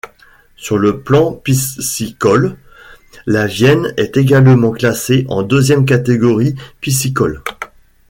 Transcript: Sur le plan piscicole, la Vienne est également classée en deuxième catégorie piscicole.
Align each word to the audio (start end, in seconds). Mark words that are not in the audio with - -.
Sur 0.55 0.79
le 0.79 1.01
plan 1.03 1.31
piscicole, 1.31 2.57
la 3.27 3.45
Vienne 3.45 3.93
est 3.97 4.17
également 4.17 4.71
classée 4.71 5.27
en 5.29 5.43
deuxième 5.43 5.85
catégorie 5.85 6.55
piscicole. 6.79 7.43